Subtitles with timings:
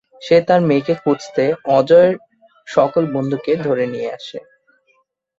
[0.21, 1.43] সে তার মেয়েকে খুঁজতে
[1.77, 2.13] "অজয়"র
[2.67, 4.39] সকল বন্ধুকে ধরে নিয়ে আসে।